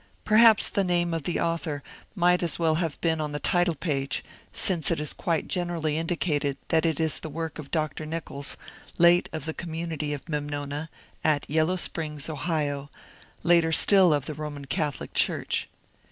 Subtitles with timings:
[0.25, 1.83] Perhaps the name of the author
[2.15, 5.47] might MEMNONA 263 as well have been on the title pa^e, since it is quite
[5.47, 8.07] generally indicated that it is the work of Dr.
[8.07, 8.57] Nichols,
[8.97, 10.89] late of the com munity of Memnona,
[11.23, 12.89] at Yellow Springs, Ohio,
[13.43, 15.69] later still of the Roman Catholic Church.